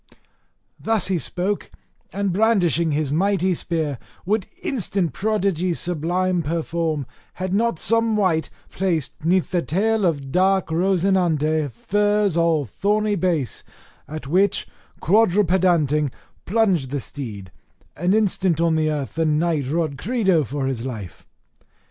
Thus 0.79 1.09
he 1.09 1.19
spoke, 1.19 1.69
and 2.11 2.33
brandishing 2.33 2.91
his 2.91 3.11
mighty 3.11 3.53
spear, 3.53 3.99
would 4.25 4.47
instant 4.63 5.13
prodigies 5.13 5.79
sublime 5.79 6.41
perform, 6.41 7.05
had 7.33 7.53
not 7.53 7.77
some 7.77 8.17
wight 8.17 8.49
placed 8.71 9.23
'neath 9.23 9.51
the 9.51 9.61
tail 9.61 10.03
of 10.03 10.31
dark 10.31 10.69
Rosinante 10.71 11.71
furze 11.71 12.35
all 12.35 12.65
thorny 12.65 13.13
base; 13.13 13.63
at 14.07 14.25
which, 14.25 14.67
quadrupedanting, 15.01 16.11
plunged 16.47 16.89
the 16.89 16.99
steed, 16.99 17.51
and 17.95 18.15
instant 18.15 18.59
on 18.59 18.73
the 18.73 18.89
earth 18.89 19.13
the 19.13 19.25
knight 19.25 19.67
roared 19.67 19.99
credo 19.99 20.43
for 20.43 20.65
his 20.65 20.83
life. 20.83 21.27